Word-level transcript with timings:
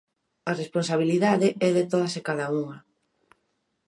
A 0.49 0.51
responsabilidade 0.61 1.47
é 1.67 1.69
de 1.77 1.83
todas 1.91 2.13
e 2.19 2.25
cada 2.27 2.45
unha. 2.61 2.77